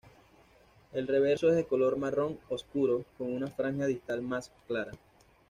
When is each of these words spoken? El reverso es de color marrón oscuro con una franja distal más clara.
El 0.93 1.07
reverso 1.07 1.49
es 1.49 1.55
de 1.55 1.65
color 1.67 1.95
marrón 1.95 2.39
oscuro 2.49 3.05
con 3.19 3.31
una 3.31 3.51
franja 3.51 3.85
distal 3.85 4.23
más 4.23 4.51
clara. 4.67 4.93